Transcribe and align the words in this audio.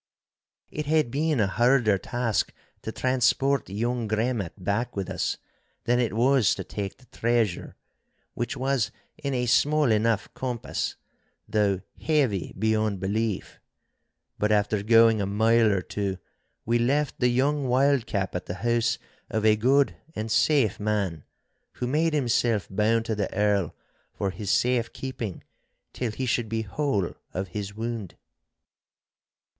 It 0.71 0.87
had 0.87 1.11
been 1.11 1.39
a 1.39 1.45
harder 1.45 1.99
task 1.99 2.53
to 2.81 2.91
transport 2.91 3.69
young 3.69 4.07
Gremmat 4.07 4.53
back 4.57 4.95
with 4.95 5.11
us 5.11 5.37
than 5.83 5.99
it 5.99 6.13
was 6.15 6.55
to 6.55 6.63
take 6.63 6.97
the 6.97 7.05
treasure—which 7.15 8.57
was 8.57 8.89
in 9.19 9.35
a 9.35 9.45
small 9.45 9.91
enough 9.91 10.27
compass, 10.33 10.95
though 11.47 11.81
heavy 12.01 12.51
beyond 12.57 12.99
belief. 12.99 13.59
But 14.39 14.51
after 14.51 14.81
going 14.81 15.21
a 15.21 15.27
mile 15.27 15.71
or 15.71 15.83
two 15.83 16.17
we 16.65 16.79
left 16.79 17.19
the 17.19 17.29
young 17.29 17.67
wildcap 17.67 18.33
at 18.33 18.47
the 18.47 18.55
house 18.65 18.97
of 19.29 19.45
a 19.45 19.55
good 19.55 19.95
and 20.15 20.31
safe 20.31 20.79
man, 20.79 21.25
who 21.73 21.85
made 21.85 22.15
himself 22.15 22.67
bound 22.71 23.05
to 23.05 23.13
the 23.13 23.31
Earl 23.31 23.75
for 24.13 24.31
his 24.31 24.49
safe 24.49 24.91
keeping 24.93 25.43
till 25.93 26.09
he 26.11 26.25
should 26.25 26.49
be 26.49 26.63
whole 26.63 27.13
of 27.35 27.49
his 27.49 27.75
wound. 27.75 28.15